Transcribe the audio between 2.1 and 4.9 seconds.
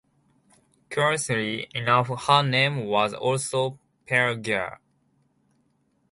her name was also Pelageya.